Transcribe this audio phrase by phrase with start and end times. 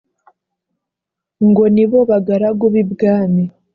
[1.47, 3.43] ngo: ni bo bagaragu b’ibwami